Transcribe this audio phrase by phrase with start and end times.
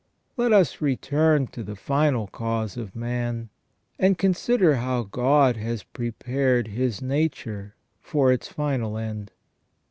[0.35, 3.49] Let us return to the final cause of man,
[3.99, 9.31] and consider how God has prepared his nature for its final end.